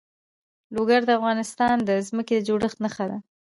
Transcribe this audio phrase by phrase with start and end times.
[0.75, 3.17] لوگر د افغانستان د ځمکې د جوړښت نښه ده.